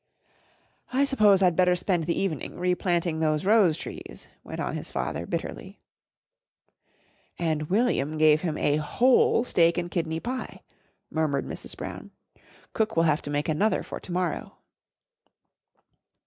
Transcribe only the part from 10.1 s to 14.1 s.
pie," murmured Mrs. Brown. "Cook will have to make another for